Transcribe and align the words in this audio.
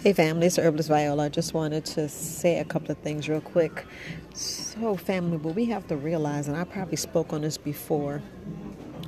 Hey 0.00 0.12
family, 0.12 0.48
it's 0.48 0.58
Herbalist 0.58 0.88
Viola. 0.88 1.26
I 1.26 1.28
just 1.28 1.54
wanted 1.54 1.84
to 1.84 2.08
say 2.08 2.58
a 2.58 2.64
couple 2.64 2.90
of 2.90 2.98
things 2.98 3.28
real 3.28 3.40
quick. 3.40 3.84
So, 4.34 4.96
family, 4.96 5.36
what 5.36 5.54
we 5.54 5.66
have 5.66 5.86
to 5.88 5.96
realize, 5.96 6.48
and 6.48 6.56
I 6.56 6.64
probably 6.64 6.96
spoke 6.96 7.32
on 7.32 7.42
this 7.42 7.56
before, 7.56 8.20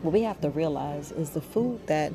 what 0.02 0.12
we 0.12 0.22
have 0.22 0.40
to 0.42 0.50
realize 0.50 1.12
is 1.12 1.30
the 1.30 1.40
food 1.40 1.84
that 1.88 2.12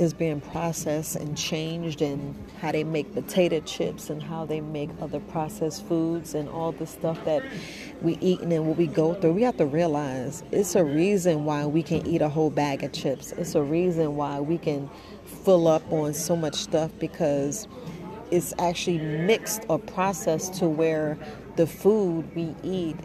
is 0.00 0.14
being 0.14 0.40
processed 0.40 1.16
and 1.16 1.36
changed, 1.36 2.02
and 2.02 2.34
how 2.60 2.72
they 2.72 2.84
make 2.84 3.12
potato 3.14 3.60
chips, 3.60 4.10
and 4.10 4.22
how 4.22 4.44
they 4.46 4.60
make 4.60 4.90
other 5.00 5.20
processed 5.20 5.84
foods, 5.86 6.34
and 6.34 6.48
all 6.48 6.72
the 6.72 6.86
stuff 6.86 7.22
that 7.24 7.42
we 8.02 8.16
eat 8.20 8.40
and 8.40 8.66
what 8.66 8.76
we 8.76 8.86
go 8.86 9.14
through. 9.14 9.32
We 9.32 9.42
have 9.42 9.56
to 9.56 9.66
realize 9.66 10.42
it's 10.52 10.74
a 10.74 10.84
reason 10.84 11.44
why 11.44 11.66
we 11.66 11.82
can 11.82 12.06
eat 12.06 12.22
a 12.22 12.28
whole 12.28 12.50
bag 12.50 12.84
of 12.84 12.92
chips. 12.92 13.32
It's 13.32 13.54
a 13.54 13.62
reason 13.62 14.16
why 14.16 14.40
we 14.40 14.58
can 14.58 14.88
fill 15.44 15.68
up 15.68 15.82
on 15.92 16.14
so 16.14 16.36
much 16.36 16.54
stuff 16.54 16.90
because 16.98 17.66
it's 18.30 18.52
actually 18.58 18.98
mixed 18.98 19.64
or 19.68 19.78
processed 19.78 20.54
to 20.54 20.68
where 20.68 21.18
the 21.56 21.66
food 21.66 22.34
we 22.36 22.54
eat 22.62 22.96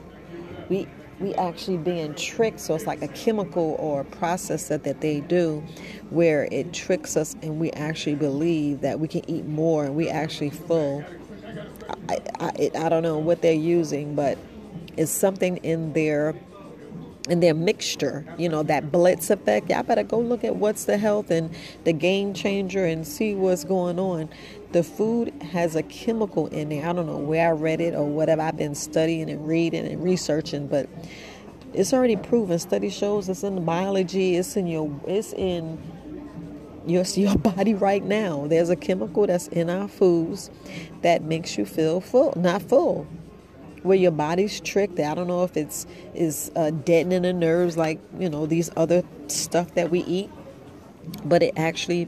we 0.69 0.87
we 1.19 1.33
actually 1.35 1.77
being 1.77 2.13
tricked 2.15 2.59
so 2.59 2.75
it's 2.75 2.85
like 2.85 3.01
a 3.01 3.07
chemical 3.09 3.75
or 3.79 4.01
a 4.01 4.05
process 4.05 4.67
that, 4.67 4.83
that 4.83 5.01
they 5.01 5.21
do 5.21 5.63
where 6.09 6.47
it 6.51 6.73
tricks 6.73 7.15
us 7.15 7.35
and 7.41 7.59
we 7.59 7.71
actually 7.71 8.15
believe 8.15 8.81
that 8.81 8.99
we 8.99 9.07
can 9.07 9.27
eat 9.29 9.45
more 9.45 9.85
and 9.85 9.95
we 9.95 10.09
actually 10.09 10.49
full. 10.49 11.03
I, 12.09 12.19
I, 12.39 12.71
I 12.75 12.89
don't 12.89 13.03
know 13.03 13.17
what 13.17 13.41
they're 13.41 13.53
using 13.53 14.15
but 14.15 14.37
it's 14.97 15.11
something 15.11 15.57
in 15.57 15.93
their 15.93 16.35
and 17.29 17.41
their 17.41 17.53
mixture, 17.53 18.25
you 18.37 18.49
know, 18.49 18.63
that 18.63 18.91
blitz 18.91 19.29
effect. 19.29 19.69
Y'all 19.69 19.83
better 19.83 20.03
go 20.03 20.19
look 20.19 20.43
at 20.43 20.57
what's 20.57 20.85
the 20.85 20.97
health 20.97 21.31
and 21.31 21.49
the 21.85 21.93
game 21.93 22.33
changer 22.33 22.85
and 22.85 23.07
see 23.07 23.33
what's 23.33 23.63
going 23.63 23.97
on. 23.97 24.29
The 24.73 24.83
food 24.83 25.29
has 25.41 25.75
a 25.75 25.83
chemical 25.83 26.47
in 26.47 26.69
there. 26.69 26.87
I 26.87 26.93
don't 26.93 27.05
know 27.05 27.17
where 27.17 27.47
I 27.47 27.51
read 27.51 27.79
it 27.79 27.93
or 27.93 28.05
whatever 28.05 28.41
I've 28.41 28.57
been 28.57 28.75
studying 28.75 29.29
and 29.29 29.47
reading 29.47 29.87
and 29.87 30.03
researching, 30.03 30.67
but 30.67 30.89
it's 31.73 31.93
already 31.93 32.17
proven. 32.17 32.59
Study 32.59 32.89
shows 32.89 33.29
it's 33.29 33.43
in 33.43 33.55
the 33.55 33.61
biology, 33.61 34.35
it's 34.35 34.57
in 34.57 34.67
your 34.67 34.91
it's 35.07 35.31
in 35.33 35.81
your, 36.85 37.03
your 37.15 37.37
body 37.37 37.73
right 37.73 38.03
now. 38.03 38.47
There's 38.47 38.69
a 38.69 38.75
chemical 38.75 39.27
that's 39.27 39.47
in 39.47 39.69
our 39.69 39.87
foods 39.87 40.51
that 41.03 41.23
makes 41.23 41.57
you 41.57 41.65
feel 41.65 42.01
full, 42.01 42.33
not 42.35 42.61
full 42.63 43.07
where 43.83 43.97
your 43.97 44.11
body's 44.11 44.59
tricked. 44.59 44.99
I 44.99 45.13
don't 45.13 45.27
know 45.27 45.43
if 45.43 45.55
it's 45.55 45.85
is 46.13 46.51
uh, 46.55 46.71
deadening 46.71 47.23
the 47.23 47.33
nerves 47.33 47.77
like 47.77 47.99
you 48.19 48.29
know 48.29 48.45
these 48.45 48.69
other 48.75 49.03
stuff 49.27 49.73
that 49.75 49.91
we 49.91 49.99
eat, 50.01 50.29
but 51.25 51.43
it 51.43 51.53
actually 51.57 52.07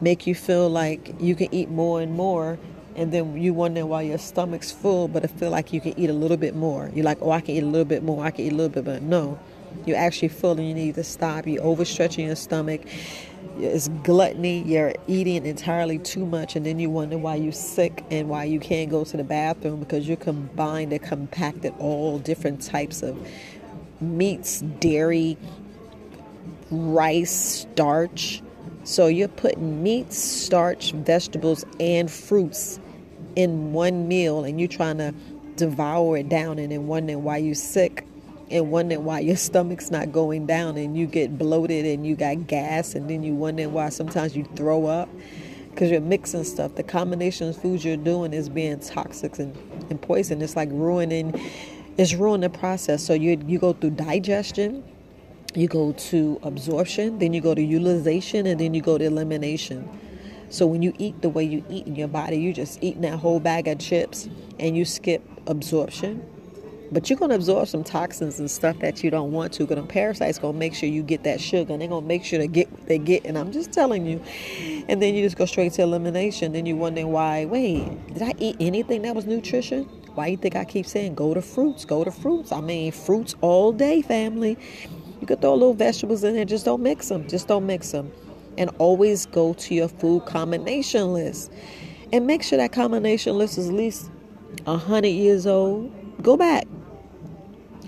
make 0.00 0.26
you 0.26 0.34
feel 0.34 0.68
like 0.68 1.14
you 1.20 1.34
can 1.34 1.52
eat 1.52 1.68
more 1.68 2.00
and 2.00 2.14
more. 2.14 2.58
And 2.96 3.12
then 3.12 3.40
you 3.40 3.54
wonder 3.54 3.86
why 3.86 4.02
your 4.02 4.18
stomach's 4.18 4.72
full, 4.72 5.06
but 5.06 5.22
it 5.22 5.30
feel 5.30 5.50
like 5.50 5.72
you 5.72 5.80
can 5.80 5.96
eat 5.96 6.10
a 6.10 6.12
little 6.12 6.36
bit 6.36 6.56
more. 6.56 6.90
You're 6.92 7.04
like, 7.04 7.18
oh, 7.20 7.30
I 7.30 7.40
can 7.40 7.54
eat 7.54 7.62
a 7.62 7.66
little 7.66 7.84
bit 7.84 8.02
more. 8.02 8.24
I 8.24 8.32
can 8.32 8.44
eat 8.44 8.52
a 8.52 8.56
little 8.56 8.70
bit, 8.70 8.84
but 8.84 9.02
no, 9.02 9.38
you're 9.86 9.96
actually 9.96 10.28
full 10.28 10.52
and 10.52 10.68
you 10.68 10.74
need 10.74 10.94
to 10.96 11.04
stop. 11.04 11.46
You're 11.46 11.62
overstretching 11.62 12.26
your 12.26 12.36
stomach 12.36 12.82
it's 13.60 13.88
gluttony. 13.88 14.62
You're 14.62 14.94
eating 15.06 15.44
entirely 15.44 15.98
too 15.98 16.24
much, 16.24 16.56
and 16.56 16.64
then 16.64 16.78
you 16.78 16.90
wonder 16.90 17.18
why 17.18 17.36
you're 17.36 17.52
sick 17.52 18.04
and 18.10 18.28
why 18.28 18.44
you 18.44 18.60
can't 18.60 18.90
go 18.90 19.04
to 19.04 19.16
the 19.16 19.24
bathroom 19.24 19.80
because 19.80 20.06
you're 20.06 20.16
combined 20.16 20.92
and 20.92 21.02
compacted 21.02 21.74
all 21.78 22.18
different 22.18 22.62
types 22.62 23.02
of 23.02 23.18
meats, 24.00 24.60
dairy, 24.60 25.36
rice, 26.70 27.66
starch. 27.70 28.42
So 28.84 29.06
you're 29.06 29.28
putting 29.28 29.82
meats, 29.82 30.16
starch, 30.16 30.92
vegetables, 30.92 31.64
and 31.80 32.10
fruits 32.10 32.78
in 33.36 33.72
one 33.72 34.08
meal, 34.08 34.44
and 34.44 34.60
you're 34.60 34.68
trying 34.68 34.98
to 34.98 35.12
devour 35.56 36.18
it 36.18 36.28
down, 36.28 36.58
and 36.58 36.70
then 36.70 36.86
wondering 36.86 37.24
why 37.24 37.38
you're 37.38 37.54
sick 37.54 38.06
and 38.50 38.70
wondering 38.70 39.04
why 39.04 39.20
your 39.20 39.36
stomach's 39.36 39.90
not 39.90 40.12
going 40.12 40.46
down 40.46 40.76
and 40.76 40.96
you 40.96 41.06
get 41.06 41.36
bloated 41.36 41.84
and 41.84 42.06
you 42.06 42.16
got 42.16 42.46
gas 42.46 42.94
and 42.94 43.08
then 43.08 43.22
you 43.22 43.34
wondering 43.34 43.72
why 43.72 43.88
sometimes 43.88 44.36
you 44.36 44.44
throw 44.56 44.86
up 44.86 45.08
because 45.70 45.90
you're 45.90 46.00
mixing 46.00 46.44
stuff. 46.44 46.74
The 46.74 46.82
combination 46.82 47.48
of 47.48 47.56
foods 47.56 47.84
you're 47.84 47.96
doing 47.96 48.32
is 48.32 48.48
being 48.48 48.80
toxic 48.80 49.38
and, 49.38 49.56
and 49.90 50.00
poison. 50.00 50.42
It's 50.42 50.56
like 50.56 50.70
ruining, 50.72 51.40
it's 51.96 52.14
ruining 52.14 52.50
the 52.50 52.58
process. 52.58 53.04
So 53.04 53.14
you 53.14 53.40
you 53.46 53.58
go 53.58 53.74
through 53.74 53.90
digestion, 53.90 54.82
you 55.54 55.68
go 55.68 55.92
to 55.92 56.40
absorption, 56.42 57.18
then 57.18 57.32
you 57.32 57.40
go 57.40 57.54
to 57.54 57.62
utilization, 57.62 58.46
and 58.46 58.58
then 58.58 58.74
you 58.74 58.82
go 58.82 58.98
to 58.98 59.04
elimination. 59.04 59.88
So 60.50 60.66
when 60.66 60.82
you 60.82 60.94
eat 60.98 61.20
the 61.20 61.28
way 61.28 61.44
you 61.44 61.62
eat 61.68 61.86
in 61.86 61.94
your 61.94 62.08
body, 62.08 62.38
you're 62.38 62.54
just 62.54 62.82
eating 62.82 63.02
that 63.02 63.18
whole 63.18 63.38
bag 63.38 63.68
of 63.68 63.78
chips 63.78 64.28
and 64.58 64.76
you 64.76 64.86
skip 64.86 65.22
absorption 65.46 66.26
but 66.90 67.10
you're 67.10 67.18
going 67.18 67.30
to 67.30 67.34
absorb 67.34 67.68
some 67.68 67.84
toxins 67.84 68.38
and 68.38 68.50
stuff 68.50 68.78
that 68.78 69.04
you 69.04 69.10
don't 69.10 69.32
want 69.32 69.52
to. 69.54 69.66
Because 69.66 69.84
parasites 69.88 70.38
going 70.38 70.54
to 70.54 70.58
make 70.58 70.74
sure 70.74 70.88
you 70.88 71.02
get 71.02 71.24
that 71.24 71.40
sugar, 71.40 71.72
and 71.72 71.82
they're 71.82 71.88
going 71.88 72.04
to 72.04 72.08
make 72.08 72.24
sure 72.24 72.38
they 72.38 72.48
get 72.48 72.70
what 72.72 72.86
they 72.86 72.98
get. 72.98 73.24
And 73.26 73.36
I'm 73.36 73.52
just 73.52 73.72
telling 73.72 74.06
you. 74.06 74.22
And 74.88 75.02
then 75.02 75.14
you 75.14 75.22
just 75.22 75.36
go 75.36 75.44
straight 75.44 75.72
to 75.74 75.82
elimination. 75.82 76.52
Then 76.52 76.64
you're 76.64 76.76
wondering 76.76 77.12
why. 77.12 77.44
Wait, 77.44 78.14
did 78.14 78.22
I 78.22 78.32
eat 78.38 78.56
anything 78.58 79.02
that 79.02 79.14
was 79.14 79.26
nutrition? 79.26 79.84
Why 80.14 80.28
you 80.28 80.36
think 80.36 80.56
I 80.56 80.64
keep 80.64 80.86
saying 80.86 81.14
go 81.14 81.34
to 81.34 81.42
fruits? 81.42 81.84
Go 81.84 82.04
to 82.04 82.10
fruits. 82.10 82.52
I 82.52 82.60
mean 82.60 82.90
fruits 82.90 83.34
all 83.40 83.72
day, 83.72 84.00
family. 84.02 84.56
You 85.20 85.26
could 85.26 85.40
throw 85.40 85.54
little 85.54 85.74
vegetables 85.74 86.24
in 86.24 86.34
there. 86.34 86.44
Just 86.44 86.64
don't 86.64 86.82
mix 86.82 87.08
them. 87.08 87.28
Just 87.28 87.48
don't 87.48 87.66
mix 87.66 87.90
them. 87.92 88.10
And 88.56 88.70
always 88.78 89.26
go 89.26 89.52
to 89.52 89.74
your 89.74 89.88
food 89.88 90.24
combination 90.24 91.12
list. 91.12 91.52
And 92.12 92.26
make 92.26 92.42
sure 92.42 92.56
that 92.56 92.72
combination 92.72 93.36
list 93.36 93.58
is 93.58 93.68
at 93.68 93.74
least 93.74 94.10
100 94.64 95.06
years 95.08 95.46
old. 95.46 95.92
Go 96.22 96.36
back 96.36 96.66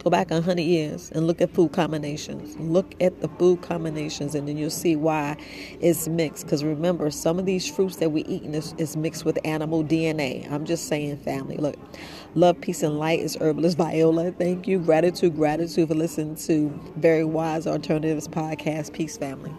Go 0.02 0.08
back 0.08 0.30
100 0.30 0.62
years 0.62 1.10
and 1.12 1.26
look 1.26 1.42
at 1.42 1.50
food 1.50 1.72
combinations. 1.72 2.56
Look 2.58 2.94
at 3.02 3.20
the 3.20 3.28
food 3.28 3.60
combinations, 3.60 4.34
and 4.34 4.48
then 4.48 4.56
you'll 4.56 4.70
see 4.70 4.96
why 4.96 5.36
it's 5.80 6.08
mixed. 6.08 6.46
Because 6.46 6.64
remember, 6.64 7.10
some 7.10 7.38
of 7.38 7.44
these 7.44 7.70
fruits 7.70 7.96
that 7.96 8.10
we 8.10 8.24
eat 8.24 8.44
is, 8.44 8.74
is 8.78 8.96
mixed 8.96 9.26
with 9.26 9.38
animal 9.44 9.84
DNA. 9.84 10.50
I'm 10.50 10.64
just 10.64 10.88
saying, 10.88 11.18
family. 11.18 11.58
Look, 11.58 11.76
love, 12.34 12.60
peace, 12.62 12.82
and 12.82 12.98
light 12.98 13.20
is 13.20 13.36
herbalist 13.40 13.76
Viola. 13.76 14.32
Thank 14.32 14.66
you. 14.66 14.78
Gratitude, 14.78 15.36
gratitude 15.36 15.88
for 15.88 15.94
listening 15.94 16.36
to 16.36 16.68
Very 16.96 17.24
Wise 17.24 17.66
Alternatives 17.66 18.26
podcast. 18.26 18.94
Peace, 18.94 19.18
family. 19.18 19.52